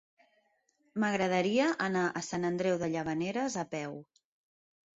M'agradaria 1.03 1.67
anar 1.89 2.07
a 2.21 2.25
Sant 2.29 2.49
Andreu 2.51 2.81
de 2.87 2.91
Llavaneres 2.97 3.61
a 3.65 3.69
peu. 3.77 3.97